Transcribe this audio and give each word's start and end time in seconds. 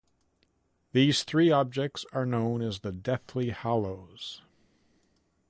These 0.93 1.21
three 1.23 1.51
objects 1.51 2.07
are 2.11 2.25
known 2.25 2.63
as 2.63 2.79
the 2.79 2.91
Deathly 2.91 3.51
Hallows. 3.51 4.41